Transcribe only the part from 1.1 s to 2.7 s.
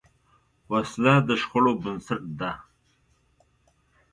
د شخړو بنسټ ده